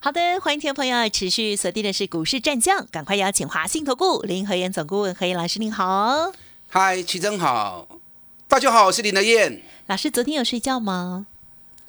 [0.00, 6.32] 好的，欢迎听众朋友持续锁定的是股市战将，赶快邀请华信投顾林和燕总顾问何燕老师，您好。
[6.68, 7.88] 嗨，齐真好，
[8.46, 9.60] 大家好，我是林德燕。
[9.86, 11.26] 老师昨天有睡觉吗？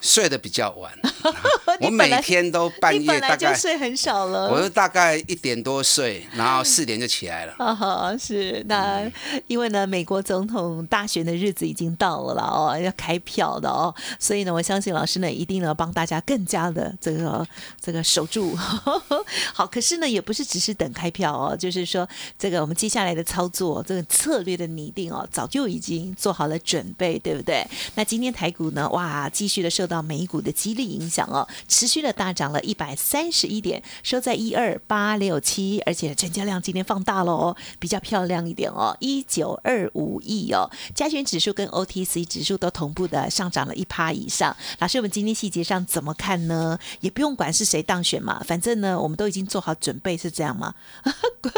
[0.01, 0.91] 睡得比较晚，
[1.81, 7.53] 我每天都半夜大概睡很少了，我就大概一点多睡，然后四点就起来了。
[7.59, 9.03] 啊是那
[9.47, 17.45] 因为呢，美国总统大选的日子已经到了了哦，要开票的哦，所以呢，我相信老师呢一定呢帮大家更加的这个
[17.81, 18.55] 这个守住。
[19.53, 27.67] 好，可是呢也不是只是等开票哦，就是说这个我们接下来的操作，这个策略的拟定哦，早就已经做好了准备，对不对？
[27.95, 29.88] 那今天台股呢，哇，继续的受。
[29.89, 44.55] 到美股的激励影响哦，持续的大涨了一百三十一点，收在一二八六七，而且成交量今天放大了哦，比较漂亮一点哦，一九二五亿哦，加权指数跟 OTC 指数都同步的上涨了一趴以上。
[44.77, 46.77] 老师，我们今天细节上怎么看呢？
[46.99, 50.75] 也不用管是谁当选嘛，反正呢，我们都已经做好准备，是这样吗？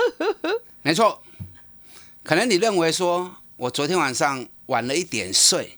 [0.81, 1.21] 没错，
[2.23, 5.77] 可能你认为说我昨天晚上晚了一点睡。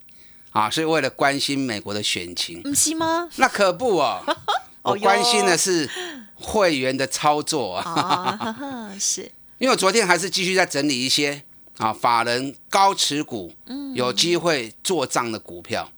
[0.54, 3.28] 啊，是为了关心美国的选情，不是吗？
[3.38, 4.24] 那可不哦，
[4.84, 5.90] 我关心的是
[6.36, 8.94] 会员的操作啊。
[9.00, 9.24] 是，
[9.58, 11.42] 因为我昨天还是继续在整理一些
[11.78, 13.52] 啊，法人高持股，
[13.96, 15.92] 有机会做账的股票。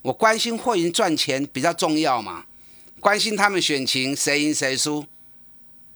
[0.00, 2.46] 我关心会员赚钱比较重要嘛，
[3.00, 5.04] 关心他们选情谁赢谁输，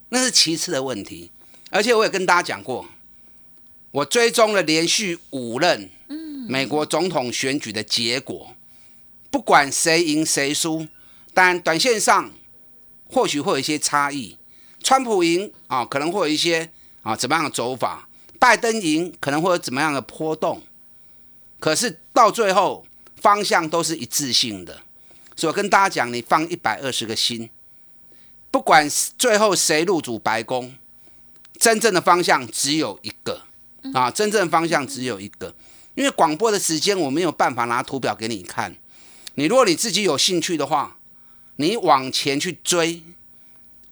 [0.09, 1.31] 那是其次的问题。
[1.71, 2.85] 而且我也跟大家讲过，
[3.89, 5.89] 我追踪了连续五任。
[6.47, 8.55] 美国总统选举的结果，
[9.31, 10.87] 不管谁赢谁输，
[11.33, 12.31] 但短线上
[13.05, 14.37] 或许会有一些差异。
[14.81, 16.69] 川普赢啊，可能会有一些
[17.01, 20.61] 啊怎么样的走法；拜登赢，可能会有怎么样的波动。
[21.59, 24.81] 可是到最后方向都是一致性的。
[25.35, 27.49] 所以我跟大家讲，你放一百二十个心，
[28.51, 28.87] 不管
[29.17, 30.75] 最后谁入主白宫，
[31.57, 33.43] 真正的方向只有一个
[33.93, 35.55] 啊，真正方向只有一个。
[35.95, 38.75] 因为广播的时间我没有办法拿图表给你看，
[39.35, 40.97] 你如果你自己有兴趣的话，
[41.57, 43.03] 你往前去追，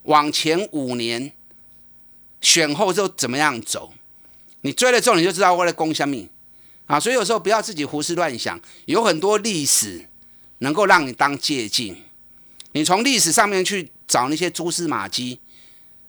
[0.04, 1.32] 往前五年
[2.42, 3.94] 选后就怎么样走，
[4.62, 6.18] 你追了之后你就知道我在攻什么。
[6.88, 7.00] 啊！
[7.00, 10.10] 所以有时候不要自己胡思乱想，有很多历史
[10.58, 11.96] 能够让你当借鉴，
[12.74, 15.40] 你从历史上面去找那些蛛丝马迹，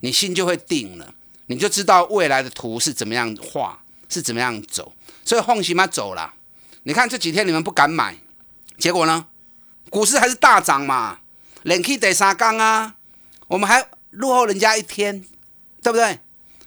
[0.00, 1.14] 你心就会定了，
[1.46, 3.81] 你就知道未来的图是怎么样画，
[4.12, 4.92] 是怎么样走。
[5.24, 6.34] 所以放心嘛走了，
[6.82, 8.16] 你看这几天你们不敢买，
[8.76, 9.26] 结果呢，
[9.88, 11.20] 股市还是大涨嘛，
[11.62, 12.96] 连续得三缸啊，
[13.46, 15.24] 我们还落后人家一天，
[15.80, 16.18] 对不对？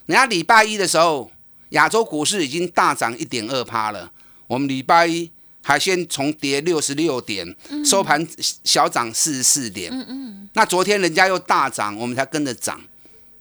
[0.06, 1.32] 人家礼拜一的时候，
[1.70, 4.12] 亚洲股市已经大涨一点二趴了，
[4.48, 5.30] 我们礼拜一
[5.62, 8.26] 还先重跌六十六点，收盘
[8.64, 12.80] 小涨四十四点，嗯嗯，那昨天人家又大涨，我们才跟着涨，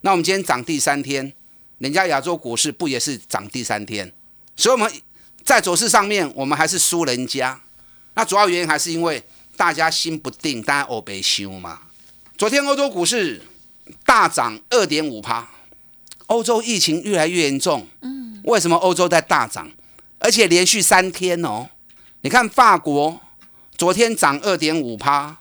[0.01, 1.33] 那我们今天涨第三天，
[1.85, 4.11] 人家亚洲股市不也是涨第三天？
[4.57, 4.91] 所以我们
[5.45, 7.61] 在走势上面，我们还是输人家。
[8.15, 9.23] 那主要原因还是因为
[9.55, 11.83] 大家心不定，大家欧北修嘛。
[12.39, 13.43] 昨天欧洲股市
[14.03, 15.47] 大涨二点五趴，
[16.29, 17.87] 欧洲疫情越来越严重。
[18.01, 19.71] 嗯，为什么欧洲在大涨？
[20.19, 21.69] 而且连续三天哦。
[22.23, 23.21] 你看法国
[23.77, 25.37] 昨天涨二点五趴，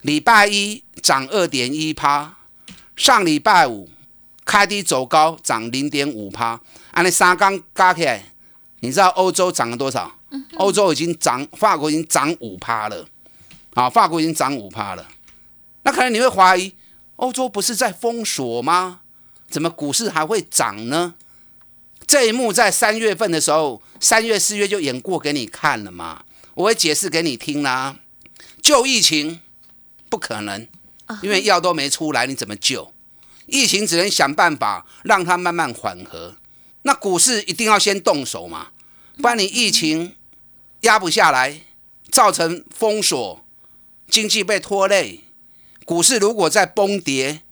[0.00, 2.38] 礼拜一涨二点一趴，
[2.96, 3.90] 上礼拜五
[4.44, 6.60] 开低走高涨零点五趴，
[6.90, 8.24] 按那三缸加起来。
[8.80, 10.12] 你知道欧洲涨了多少？
[10.56, 13.06] 欧洲已经涨，法国已经涨五趴了，
[13.74, 15.06] 啊，法国已经涨五趴了。
[15.84, 16.74] 那可能你会怀疑，
[17.16, 19.00] 欧洲不是在封锁吗？
[19.48, 21.14] 怎么股市还会涨呢？
[22.06, 26.24] 这一幕在三月份的时候，三月四月就演过给你看了嘛。
[26.54, 27.96] 我会解释给你听啦。
[28.60, 29.40] 救疫情
[30.08, 30.66] 不可能，
[31.22, 32.91] 因为药都没出来，你怎么救？
[33.52, 36.36] 疫情只能想办法让它慢慢缓和。
[36.84, 38.68] 那股市一定要先动手嘛，
[39.18, 40.16] 不然你疫情
[40.80, 41.60] 压不下来，
[42.10, 43.44] 造成封锁，
[44.08, 45.20] 经济被拖累，
[45.84, 47.42] 股市如果再崩跌，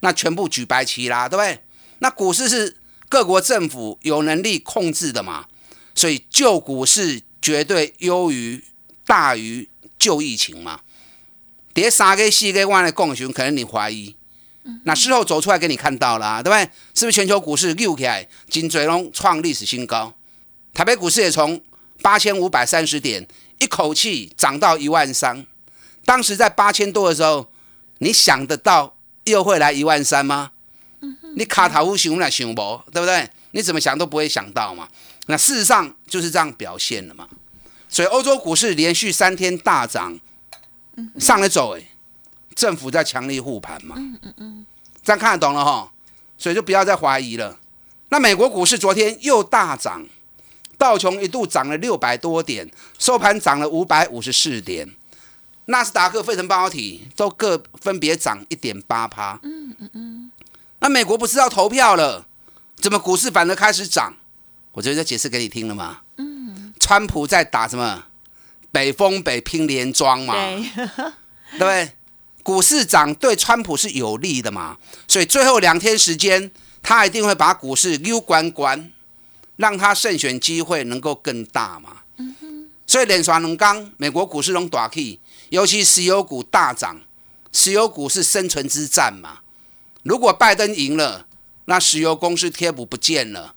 [0.00, 1.62] 那全部举白旗啦，对不对？
[2.00, 2.76] 那股市是
[3.08, 5.46] 各国政府有能力控制的嘛，
[5.94, 8.64] 所以救股市绝对优于
[9.06, 10.80] 大于救疫情嘛。
[11.72, 14.16] 跌三个四个万的共熊，可能你怀疑。
[14.84, 16.62] 那事后走出来给你看到了，对不对？
[16.94, 20.12] 是不是全球股市溜起来，金嘴龙创历史新高？
[20.74, 21.60] 台北股市也从
[22.02, 23.26] 八千五百三十点
[23.58, 25.46] 一口气涨到一万三。
[26.04, 27.50] 当时在八千多的时候，
[27.98, 30.50] 你想得到又会来一万三吗？
[31.36, 33.28] 你卡塔乌熊来熊博，对不对？
[33.52, 34.88] 你怎么想都不会想到嘛。
[35.26, 37.28] 那事实上就是这样表现了嘛。
[37.88, 40.18] 所以欧洲股市连续三天大涨，
[41.18, 41.82] 上来走哎，
[42.56, 43.94] 政府在强力护盘嘛。
[43.96, 44.66] 嗯嗯嗯，
[45.04, 45.92] 这样看得懂了哈。
[46.36, 47.58] 所以就不要再怀疑了。
[48.08, 50.06] 那美国股市昨天又大涨，
[50.76, 54.94] 道琼一度涨了六百多点，收盘涨了五百五十四点。
[55.66, 59.40] 纳斯达克、费城半导体都各分别涨一点八趴。
[59.42, 60.30] 嗯嗯嗯。
[60.78, 62.26] 那美国不是要投票了，
[62.76, 64.14] 怎么股市反而开始涨？
[64.72, 66.02] 我昨天解释给你听了吗？
[66.18, 66.74] 嗯。
[66.78, 68.04] 川普在打什么？
[68.70, 70.34] 北风北拼连庄嘛。
[70.34, 70.62] 对。
[71.52, 71.95] 对不对？
[72.46, 74.76] 股市涨对川普是有利的嘛？
[75.08, 76.48] 所以最后两天时间，
[76.80, 78.92] 他一定会把股市溜关关，
[79.56, 82.02] 让他胜选机会能够更大嘛。
[82.18, 82.70] 嗯哼。
[82.86, 85.18] 所以连刷两刚，美国股市拢大起。
[85.48, 87.00] 尤其石油股大涨，
[87.50, 89.40] 石油股是生存之战嘛。
[90.04, 91.26] 如果拜登赢了，
[91.64, 93.56] 那石油公司贴补不见了，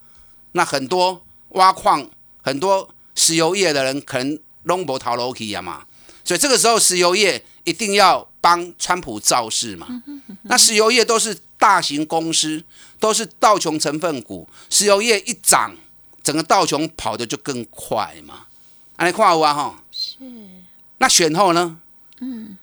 [0.53, 2.09] 那很多挖矿、
[2.41, 5.83] 很多石油业的人可能拢无逃楼梯呀嘛。
[6.25, 9.87] 所以这个时候，石油业一定要帮川普造势嘛。
[10.43, 12.63] 那石油业都是大型公司，
[12.99, 15.75] 都是道琼成分股，石油业一涨，
[16.23, 18.47] 整个道琼跑的就更快嘛。
[18.97, 19.83] 来看我啊哈。
[19.91, 20.17] 是。
[20.97, 21.79] 那选后呢？
[22.21, 22.57] 嗯，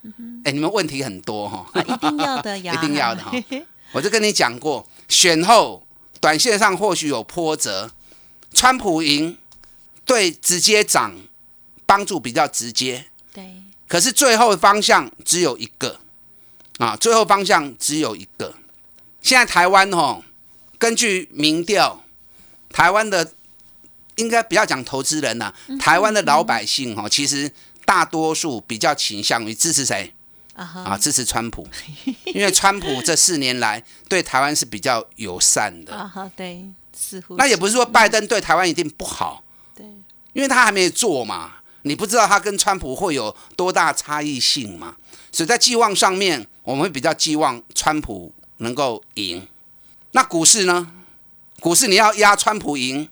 [0.44, 3.32] 哎，你们问题很多哈，一定要的呀， 一定要的哈。
[3.93, 5.82] 我就跟你讲过，选后
[6.20, 7.91] 短线上或许有波折，
[8.52, 9.38] 川普赢
[10.05, 11.14] 对直接涨
[11.87, 13.15] 帮助比较直接，对。
[13.88, 16.00] 可是最后方向只有一个
[16.79, 18.55] 啊，最后方向只有一个。
[19.23, 20.23] 现在台湾哦，
[20.79, 22.05] 根据民调，
[22.71, 23.33] 台湾的
[24.17, 27.53] 应该不要讲投资人呐，台湾的老百姓哦，其实。
[27.87, 30.12] 大多数比较倾向于支持谁
[30.55, 30.99] 啊？
[31.00, 31.69] 支持川普，
[32.35, 35.94] 因为川普这四年来对台湾是比较友善的。
[35.94, 39.44] 啊对，似乎那也不是说拜登对台湾一定不好，
[39.77, 39.87] 对，
[40.33, 44.97] 因为他还没做嘛，你不知道它跟川普会有多大差异性嘛。
[45.31, 49.47] 所以在寄望上面，我们会比较寄望川普能够赢。
[50.12, 50.91] 那股市呢？
[51.61, 53.09] 股市你要压川普赢，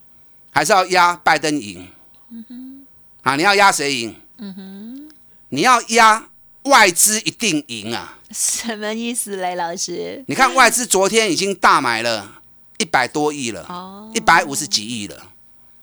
[0.51, 1.89] 还是要压拜登赢？
[2.31, 2.87] 嗯哼，
[3.23, 4.17] 啊，你要压谁赢？
[4.39, 5.09] 嗯哼，
[5.51, 6.29] 你要压
[6.65, 8.19] 外资一定赢啊？
[8.31, 10.25] 什么意思嘞，老师？
[10.27, 12.43] 你看外资昨天已经大买了
[12.79, 15.31] 一百多亿了，哦，一百五十几亿了。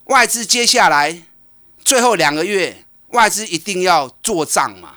[0.06, 1.24] 外资接下来
[1.83, 4.95] 最后两个月，外资一定要做账嘛？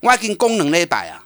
[0.00, 1.24] 外经功能那摆啊，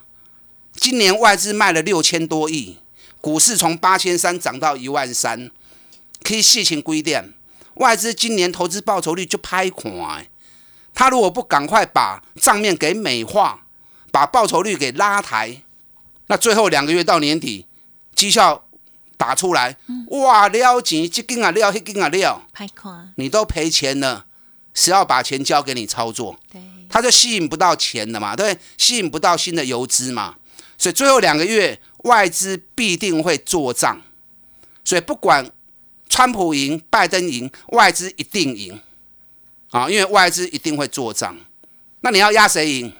[0.72, 2.78] 今年外资卖了六千多亿，
[3.20, 5.50] 股市从八千三涨到一万三，
[6.22, 7.34] 可以细情规定，
[7.74, 10.26] 外资今年投资报酬率就拍款。
[10.94, 13.64] 他如果不赶快把账面给美化，
[14.10, 15.62] 把报酬率给拉抬，
[16.26, 17.66] 那最后两个月到年底，
[18.14, 18.64] 绩效
[19.16, 19.76] 打出来，
[20.10, 22.42] 哇，撩钱，这根啊撩，那根啊撩，
[23.16, 24.26] 你都赔钱了，
[24.78, 26.38] 谁要把钱交给你操作？
[26.52, 30.36] 对，他就吸引不到钱的嘛，对，吸引不到新的游资嘛，
[30.76, 34.00] 所以最后两个月外资必定会做账，
[34.84, 35.50] 所以不管
[36.08, 38.80] 川普赢、拜登赢，外资一定赢。
[39.70, 41.36] 啊，因为外资一定会做账，
[42.00, 42.90] 那你要压谁赢？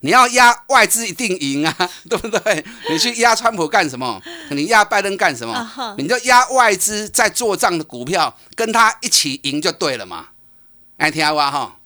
[0.00, 2.64] 你要压外资一定赢啊， 对不对？
[2.90, 4.20] 你去压川普干什么？
[4.50, 5.94] 你压拜登干什么？
[5.96, 10.30] 你就压外资在做账的股票，跟他一起赢就对了嘛。
[10.96, 11.78] 哎，听好哈，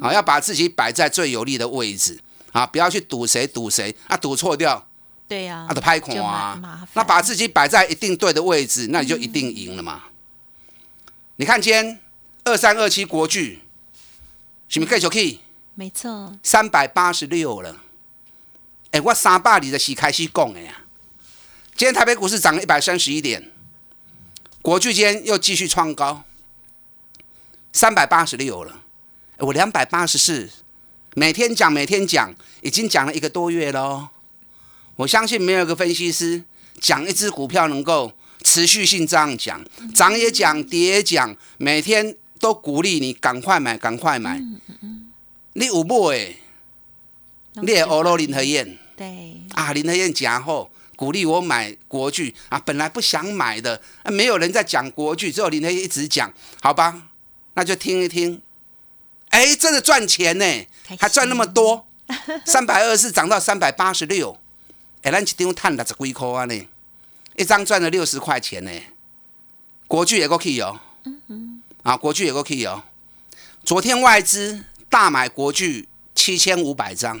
[0.00, 2.20] 啊，要把自己摆在最有利的位置
[2.52, 4.86] 啊，不要去赌谁赌谁啊，赌错掉，
[5.28, 10.04] 对呀，啊，都拍空啊，那把自己摆在一定对的位置，那你就一定赢了嘛。
[11.36, 12.00] 你看今天。
[12.42, 13.60] 二三二七国巨，
[14.66, 15.38] 是不是继续去？
[15.74, 17.76] 没错，三百八十六了。
[18.92, 20.80] 哎，我三百里的是开始讲的呀。
[21.76, 23.52] 今天台北股市涨了一百三十一点，
[24.62, 26.24] 国巨间又继续创高，
[27.72, 28.82] 三百八十六了。
[29.38, 30.48] 我两百八十四，
[31.14, 34.08] 每天讲每天讲，已经讲了一个多月喽。
[34.96, 36.44] 我相信没有个分析师
[36.80, 38.12] 讲一只股票能够
[38.42, 42.16] 持续性这样讲，涨也讲，跌也讲，每天。
[42.40, 44.42] 都鼓励你赶快买，赶快买。
[45.52, 46.34] 你有买？
[47.60, 48.78] 你也欧罗林和燕。
[48.96, 49.42] 对。
[49.52, 57.09] 啊，林和燕讲后鼓励我买国剧啊，本来不想买的，没有人在讲国剧，只有林和燕一直讲，好吧，
[57.54, 58.40] 那就听一听。
[59.28, 60.66] 哎，真的赚钱呢，
[60.98, 61.86] 还赚那么多，
[62.44, 64.38] 三百二是涨到三百八十六。
[65.02, 66.68] 哎，咱一张赚六十几块啊呢，
[67.36, 68.70] 一张赚了六十块钱呢。
[69.86, 70.80] 国剧也够去哦。
[71.04, 72.84] 嗯啊，国巨也够 key 哦。
[73.64, 77.20] 昨天外资大买国巨七千五百张，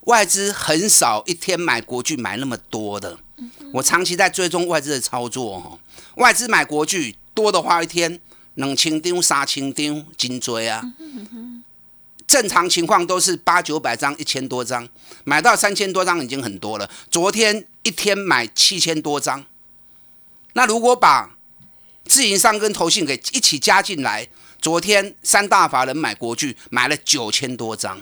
[0.00, 3.18] 外资很少一天买国巨买那么多的。
[3.74, 5.78] 我长期在追踪外资的操作哦，
[6.14, 8.18] 外资买国巨多的话，一天
[8.54, 10.82] 两千张、三千张，真追啊。
[12.26, 14.88] 正常情况都是八九百张、一千多张，
[15.24, 16.88] 买到三千多张已经很多了。
[17.10, 19.44] 昨天一天买七千多张，
[20.52, 21.36] 那如果把
[22.04, 24.28] 自营商跟投信给一起加进来，
[24.60, 28.00] 昨天三大法人买国巨买了九千多张，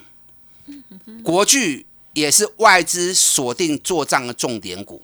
[1.23, 5.03] 国巨也是外资锁定做账的重点股。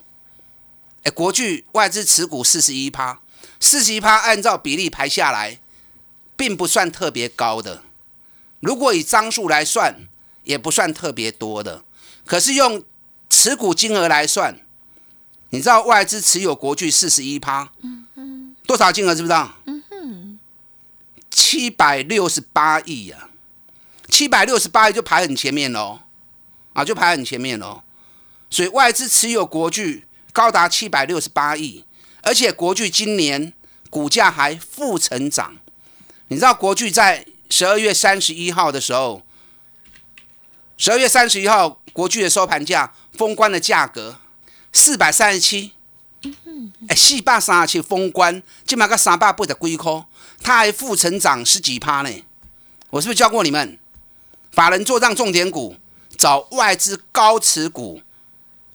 [1.04, 3.20] 哎，国巨外资持股四十一趴，
[3.60, 5.58] 四十一趴按照比例排下来，
[6.36, 7.82] 并不算特别高的。
[8.60, 10.08] 如果以张数来算，
[10.42, 11.82] 也不算特别多的。
[12.26, 12.84] 可是用
[13.28, 14.58] 持股金额来算，
[15.50, 17.70] 你知道外资持有国巨四十一趴，
[18.66, 19.54] 多少金额知不知道？
[21.30, 23.28] 七百六十八亿呀，
[24.08, 26.00] 七百六十八亿就排很前面喽，
[26.72, 27.82] 啊，就排很前面喽。
[28.48, 31.84] 所以外资持有国巨高达七百六十八亿，
[32.24, 33.52] 而且国巨今年
[33.90, 35.56] 股价还负成长。
[36.28, 37.26] 你知道国巨在？
[37.50, 39.22] 十二月三十一号的时候，
[40.76, 44.16] 十二月三十一号，国巨的收盘价封关的价格
[44.72, 45.72] 四百三十七，
[46.88, 50.06] 哎，四百三十七封关，起码个三百八的龟壳，
[50.40, 52.10] 它还负成长十几趴呢。
[52.90, 53.78] 我是不是教过你们？
[54.50, 55.76] 法人做账重点股，
[56.16, 58.02] 找外资高持股，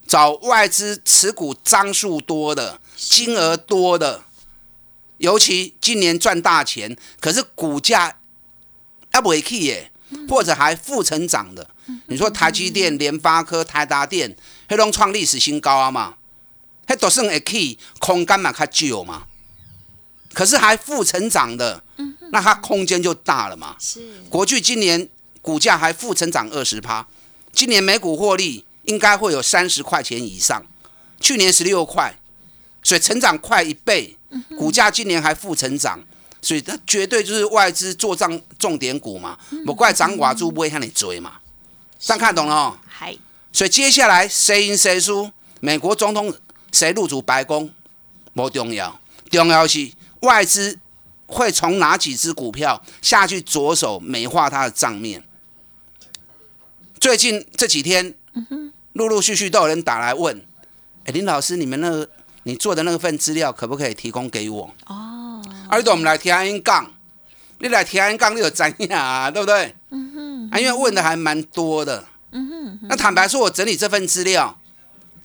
[0.07, 4.23] 找外资持股张数多的、金额多的，
[5.17, 8.17] 尤其今年赚大钱，可是股价。
[9.11, 9.91] 要不会去耶，
[10.29, 11.67] 或者还负成长的。
[12.05, 14.37] 你说台积电、联发科、台达电，
[14.67, 16.13] 黑龙创历史新高啊嘛？
[16.87, 19.23] 还都是会去，空间嘛较旧嘛。
[20.31, 21.83] 可是还负成长的，
[22.31, 23.75] 那它空间就大了嘛。
[23.79, 24.21] 是。
[24.29, 25.09] 国巨今年
[25.41, 27.07] 股价还负成长二十趴，
[27.51, 30.63] 今年每股获利应该会有三十块钱以上。
[31.19, 32.18] 去年十六块，
[32.83, 34.17] 所以成长快一倍，
[34.57, 35.99] 股价今年还负成长。
[36.41, 41.33] 所以它绝对就是外资做账重点股嘛，不怪涨寡猪不会向你追嘛，
[41.99, 42.77] 这样看懂了哦。
[42.87, 43.13] 嗨，
[43.51, 46.33] 所以接下来谁赢谁输，美国总统
[46.71, 47.69] 谁入主白宫
[48.33, 48.97] 不重要，
[49.29, 50.79] 重要是外资
[51.27, 55.21] 会从哪几只股票下去着手美化它的账面。
[57.01, 58.15] 最近这几天，
[58.93, 60.41] 陆陆续续都有人打来问，
[61.03, 62.09] 哎，林老师，你们那个
[62.43, 64.73] 你做的那份资料可不可以提供给我？
[64.85, 65.41] 哦。
[65.69, 66.91] 而且我们来听因讲，
[67.59, 69.75] 你来听因讲，你有怎样啊， 对不对？
[69.91, 70.49] 嗯哼。
[70.51, 72.05] 啊，因为问的还蛮多的。
[72.31, 72.79] 嗯哼。
[72.89, 74.59] 那坦白说，我整理这份资料，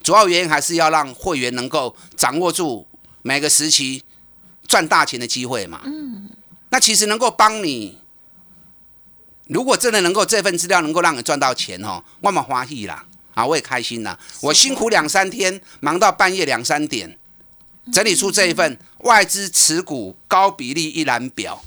[0.02, 2.87] 主要原因还是要让会员能够掌握住
[3.23, 4.02] 每个时期
[4.66, 5.80] 赚大钱的机会嘛。
[5.85, 6.28] 嗯。
[6.71, 8.00] 那其实能够帮你，
[9.47, 13.04] 如果真的能够这份资料能够让你赚到钱哦，我蛮欢喜啦，
[13.35, 14.19] 啊，我也开心啦。
[14.41, 17.19] 我辛苦两三天，忙到半夜两三点。
[17.93, 21.62] 整理出这一份外资持股高比例一览表，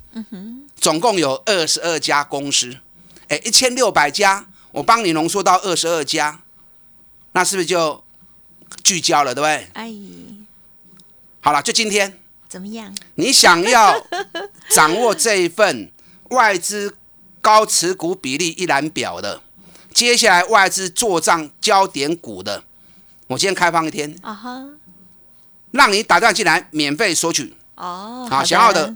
[0.75, 2.75] 总共有二十二家公司，
[3.27, 6.39] 哎，一千六百家，我帮你浓缩到二十二家，
[7.33, 8.03] 那是不是就
[8.83, 9.67] 聚焦了，对不对？
[9.73, 9.93] 哎，
[11.39, 12.19] 好了，就今天
[12.49, 12.95] 怎么样？
[13.13, 14.03] 你想要
[14.73, 15.91] 掌握这一份
[16.29, 16.97] 外资
[17.41, 19.43] 高持股比例一览表的，
[19.97, 22.63] 接下来外资做账焦点股的，
[23.25, 24.63] 我今天开放一天啊哈。
[25.71, 28.27] 让你打电话进来，免费索取哦。
[28.29, 28.95] 好，想要的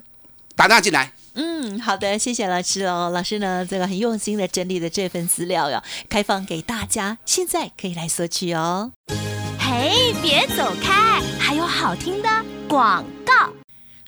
[0.55, 1.11] 打电话进来。
[1.33, 3.09] 嗯，好的，谢谢老师哦。
[3.11, 8.91] 老师呢，这个很用心的整理的这份资料哟开放给大家，现在可以来索取哦。
[9.57, 12.29] 嘿，别走开，还有好听的
[12.69, 13.51] 广告。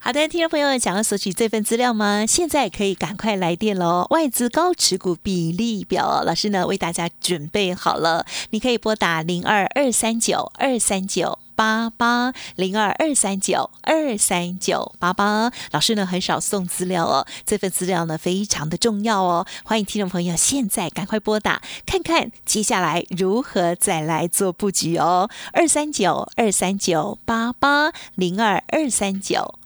[0.05, 2.25] 好的，听众朋友想要索取这份资料吗？
[2.25, 4.05] 现在可以赶快来电喽！
[4.10, 11.39] 外资高持股比例表，老师呢为大家准备好了，你可以拨打零二二三九二三九。
[11.55, 29.60] 八八零二二三九二三九八八，老师呢很少送资料哦，这份资料呢非常的重要哦，欢迎听众朋友现在赶快拨打，看看接下来如何再来做布局哦，二三九二三九八八零二二三九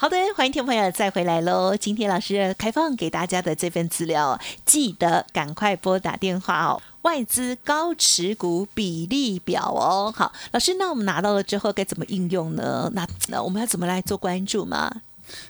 [0.00, 1.76] 好的，欢迎听众朋友再回来喽。
[1.76, 6.80] 今天老师开放给大家的这份资料，记得赶快拨打电话哦。
[7.02, 12.90] 外资高持股比例表哦，好，老师，那我们拿到了之后该怎么应用呢？
[12.94, 14.90] 那那我们要怎么来做关注吗？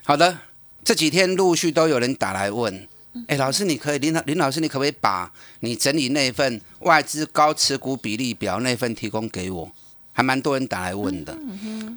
[0.02, 0.36] 好的，
[0.82, 2.88] 这几天陆续都有人打来问，
[3.28, 9.70] 哎，老师，你可以林老林老师，你可不可以把你整理那份外资高持股比例表那份提供给我？
[10.12, 11.38] 还蛮多人打来问的。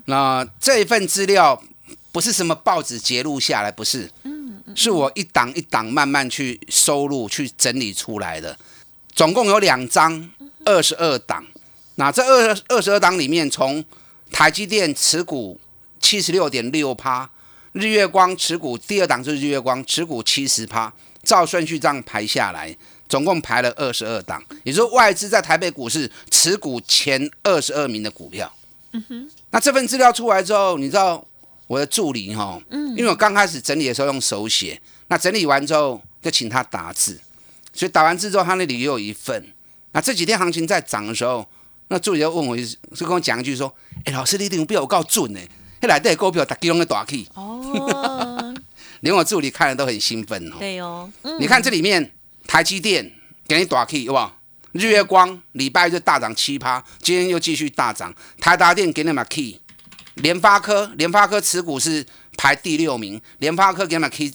[0.05, 1.59] 那这一份资料
[2.13, 4.09] 不是什么报纸揭露下来，不是，
[4.75, 8.57] 是我一档一档慢慢去收录、去整理出来的。
[9.13, 10.29] 总共有两张，
[10.63, 11.43] 二十二档。
[11.95, 13.83] 那这二二十二档里面，从
[14.31, 15.59] 台积电持股
[15.99, 17.27] 七十六点六趴，
[17.71, 20.93] 日月光持股第二档就是日月光持股七十趴，
[21.23, 22.75] 照顺序这样排下来，
[23.09, 28.51] 总共排了二十二档，也就是外资在台北股市持股前二十二名的股票。
[28.91, 29.31] 嗯哼。
[29.49, 31.23] 那这份资料出来之后，你知道
[31.67, 37.19] 我的助理哈，嗯，因为我刚开始整理的时候用手写，那整理完之后就请他打字。
[37.73, 39.47] 所以打完字之后，他那里也有一份。
[39.93, 41.47] 那这几天行情在涨的时候，
[41.87, 43.73] 那助理就问我，就跟我讲一句说
[44.05, 45.39] ：“哎，老师，你一定比我够准呢。
[45.81, 48.53] 那来的股票大基隆的大气。”哦，
[49.01, 50.57] 连我助理看了都很兴奋哦。
[50.59, 52.11] 对哦，你看这里面
[52.45, 53.11] 台积电
[53.47, 54.37] 给你大气，好不好？
[54.73, 58.13] 日月光礼拜就大涨七趴，今天又继续大涨。
[58.39, 59.59] 台达电给你们 key，
[60.15, 62.05] 联发科联发科持股是
[62.37, 64.33] 排第六名，联发科给你们 key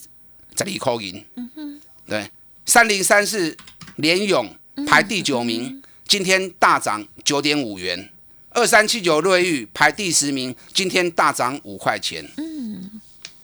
[0.55, 1.25] 这里扣银。
[1.37, 2.31] 嗯哼，对。
[2.67, 3.57] 三零三四
[3.97, 4.55] 联勇
[4.87, 8.11] 排第九名，今天大涨九点五元。
[8.51, 12.29] 二三七九瑞昱排第十名，今天大涨五块钱。
[12.37, 13.01] 嗯。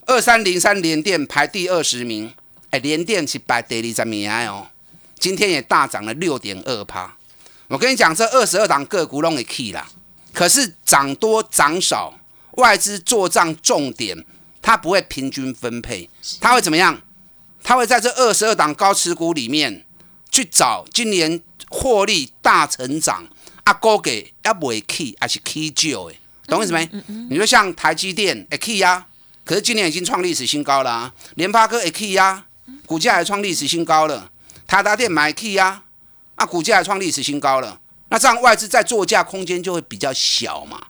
[0.07, 2.33] 二三零三联电排第二十名，
[2.71, 4.67] 哎，联电是排第二十名哦，
[5.19, 7.17] 今天也大涨了六点二趴。
[7.69, 9.89] 我跟你讲，这二十二档个股拢会 key 啦，
[10.35, 12.13] 可是涨多涨少，
[12.57, 14.25] 外资做账重点，
[14.63, 16.09] 它不会平均分配，
[16.41, 17.01] 它会怎么样？
[17.63, 19.87] 它会在这二十二档高持股里面
[20.31, 23.27] 去找今年获利大成长
[23.65, 26.89] 啊，高给要不会 key 还是 key 旧诶，懂我意思没？
[27.31, 29.07] 你说像台积电也 key 呀，
[29.45, 31.15] 可是今年已经创历史新高了啊。
[31.37, 32.45] 联发科也 key 呀，
[32.85, 34.31] 股价还创历史新高了。
[34.67, 35.83] 台达电买 key 呀，
[36.35, 37.81] 啊，股价还创历史新高了。
[38.11, 40.81] 那这样外资在作价空间就会比较小嘛。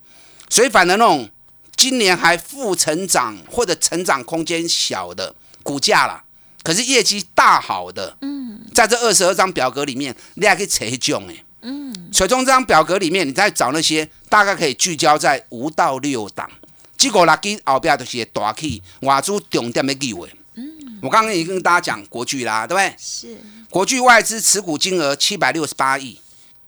[0.50, 1.30] 所以反而那种
[1.76, 6.24] 今年还负成长或者成长空间小的股价啦。
[6.62, 16.50] 可是业绩大好的，嗯，在这二十二张表格里面，你还可以扯一种哎，嗯，所以从这张表格里面，你再找那些大概可以聚焦在五到六档，
[16.96, 20.32] 结果垃圾后边就是大气外资重点的机会。
[20.54, 22.94] 嗯，我刚刚已经跟大家讲国巨啦，对不对？
[22.98, 23.36] 是
[23.68, 26.18] 国巨外资持股金额七百六十八亿，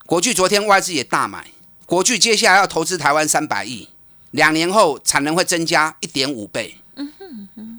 [0.04, 1.46] 国巨昨天外资也大买，
[1.86, 3.88] 国巨接下来要投资台湾三百亿，
[4.36, 6.76] 两年后产能会增加一点五倍。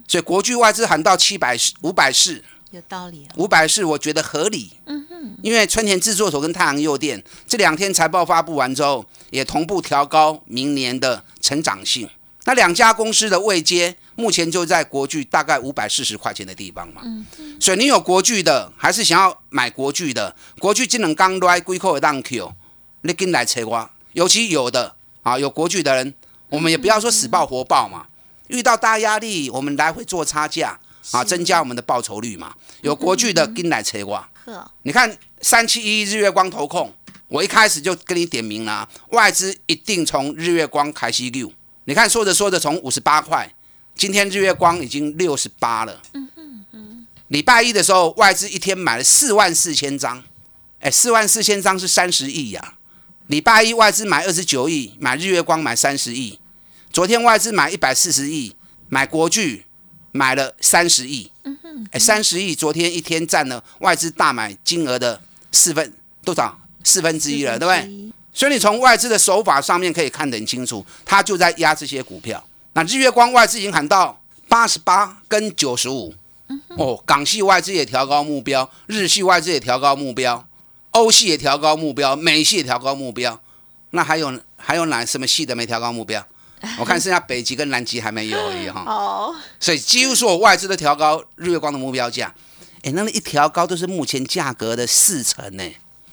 [0.07, 3.27] 所以国巨外资喊到七百四五百四，有道理。
[3.35, 4.71] 五百四我觉得合理。
[4.85, 5.37] 嗯哼。
[5.41, 12.09] 因为春田制作所跟太阳诱电这两天财报发布完之后，也同步调高明年的成长性。
[12.45, 17.01] 那两家公司的位阶目前就在国巨大概五百四十块钱的地方嘛。
[17.03, 17.25] 嗯
[17.59, 20.35] 所以你有国巨的，还是想要买国巨的？
[20.59, 22.53] 国巨技能刚来归扣的当 Q，
[23.01, 23.91] 你跟来切瓜。
[24.13, 26.13] 尤其有的啊，有国巨的人，
[26.49, 28.07] 我们也不要说死爆活爆嘛。
[28.47, 30.79] 遇到大压力，我们来回做差价
[31.11, 32.55] 啊，增加我们的报酬率嘛。
[32.81, 34.29] 有国巨的跟来扯瓜，
[34.83, 36.93] 你看三七一日月光投控，
[37.27, 41.51] 我一开始就跟你点名了，外资一定从日月光开始溜。
[41.83, 43.53] 你看说着说着从五十八块，
[43.95, 46.01] 今天日月光已经六十八了。
[46.13, 47.07] 嗯嗯嗯。
[47.27, 50.23] 礼拜一的时候，外资一天买了四万四千张，
[50.79, 52.75] 哎，四万四千张是三十亿呀。
[53.27, 56.39] 礼拜一外资买二十九亿，买日月光买三十亿。
[56.91, 58.55] 昨天外资买一百四十亿，
[58.87, 59.65] 买国巨
[60.13, 61.29] 买了三十亿，
[61.91, 66.57] 哎，三十亿，昨天一天占了外资大买金额的四分多少？
[66.85, 68.11] 四分之一了，对不对？
[68.31, 72.41] 所以你从外资的手法上面可以看得很清楚，他就在压这些股票。
[72.73, 76.15] 那日月光外资已经喊到八十八跟九十五，
[76.77, 80.47] 哦，港系外资也调高目标，日系外资也调高目标，
[80.97, 83.39] 欧系也调高目标，美系也调高目标。
[83.91, 86.25] 那还有还有哪什么系的没调高目标？
[86.79, 92.33] 我看剩下北极跟南极还没有而已哈，哦，所以几乎所有外资都调高日月光的目标价，
[92.81, 95.63] 哎，那一调高都是目前价格的四成呢，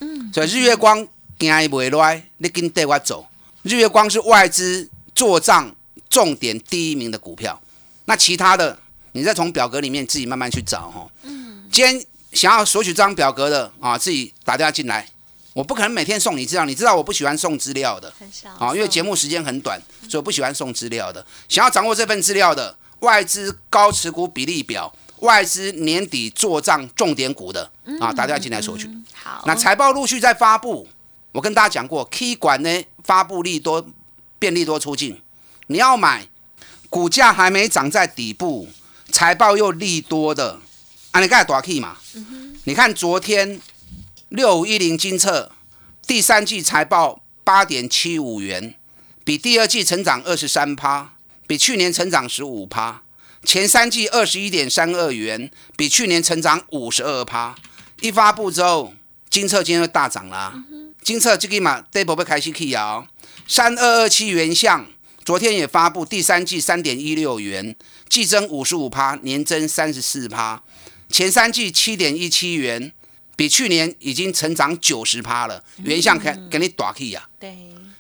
[0.01, 0.99] 嗯，所以日月光
[1.39, 3.27] 行伊袂赖，你跟带我走，
[3.63, 5.75] 日月光是外资做账
[6.11, 7.59] 重点第一名的股票，
[8.05, 8.79] 那其他的
[9.13, 15.09] 你再从表格里面自己慢慢去找哈，嗯，今天想要索取这张表格的啊，自己打电话进来。
[15.55, 18.13] 我不可能每天送你资料，你知道我不喜欢送资料的，
[18.59, 21.25] 啊，因为节目时间很短，所以我不喜欢送资料的。
[21.49, 27.71] 想要掌握这份资料的，外资高持股比例表，外资年底做账重点股的
[28.01, 28.91] 啊，打电话进来索取。
[29.13, 30.89] 好，那财报陆续在发布，
[31.31, 33.87] 我跟大家讲过，K 管呢发布利多，
[34.41, 35.23] 便利多出境，
[35.69, 36.27] 你要买，
[36.91, 38.69] 股价还没涨在底部，
[39.13, 40.59] 财报又利多的，
[41.15, 41.97] 啊，你看多 K 嘛？
[42.65, 43.61] 你看昨天
[44.31, 45.53] 六五一零金策
[46.09, 48.75] 第三季财报八点七五元，
[49.23, 51.13] 比第二季成长二十三趴，
[51.47, 53.03] 比去年成长十五趴，
[53.45, 57.55] 前三季二十一点三二元，比去年成长五十二趴。
[58.01, 58.93] 一发布之后，
[59.31, 60.65] 金策今天就大涨啦、
[61.05, 63.07] 金策这个嘛 d a b l e 被开始 K 啊，
[63.47, 64.85] 三二二七原相，
[65.25, 67.77] 昨天也发布第三季三点一六元，
[68.09, 70.61] 季增五十五趴，年增三十四趴，
[71.11, 72.93] 前三季七点一七元，
[73.37, 77.57] 比去年已经成长九十趴了，原相给给你打 K 啊，对，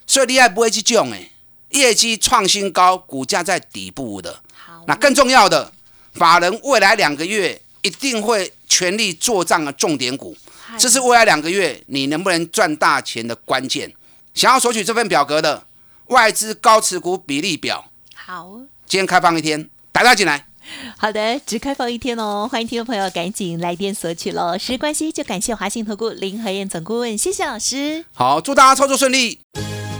[0.07, 1.31] 所以你也不会去种诶，
[1.71, 5.73] 业绩创新高，股价在底部的，好，那更重要的，
[6.13, 10.37] 法人未来两个月一定会全力做账的重点股，
[10.79, 13.93] 这是未来两个月你能不能赚大钱的关键。
[14.35, 15.67] 想要索取这份表格的
[16.07, 18.61] 外资高持股比例表，好。
[18.87, 20.47] 今天开放一天，大家进来。
[20.97, 24.59] 好的，只开放一天哦，欢迎听众朋友赶紧来电索取喽。
[24.59, 28.05] 时间关系，就感谢华信投顾林和燕总顾问，谢谢老师。
[28.13, 29.41] 好，祝大家操作顺利。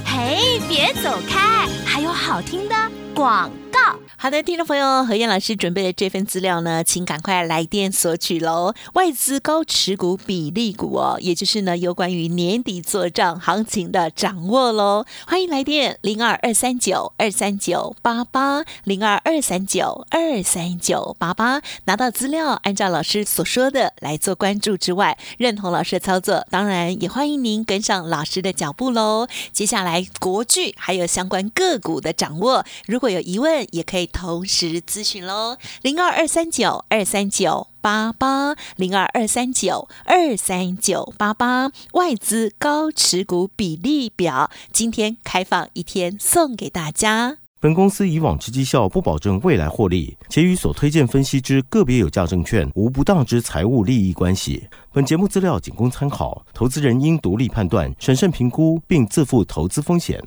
[0.05, 2.75] 嘿，别走开，还有好听的
[3.15, 3.99] 广告。
[4.17, 8.73] 好的，听众朋友，何燕老师准备的这份资料呢，请赶快来电索取喽。
[8.95, 15.05] 外资高持股比例股哦，也就是呢有关于年底做账行情的掌握喽。
[15.27, 29.27] 欢迎来电零二二三九二三九八八零二二三九二三九八八，拿到资料，按照老师所说的来做关注之外，认同老师的操作，当然也欢迎您跟上老师的脚步喽。
[29.53, 37.69] 接下来国剧还有相关个股的掌握，如果有疑问也可以同时咨询喽，零二二三九二三九。
[37.85, 47.37] 八八零二二三九二三九八八外资高持股比例表，今天开放一天送给大家。
[47.61, 54.67] 本公司以往之绩效不保证未来获利，且与所推荐分析之个别有价证券无不当之财务利益关系。
[54.91, 60.27] 本节目资料仅供参考，投资人应独立判断、审慎评估，并自负投资风险。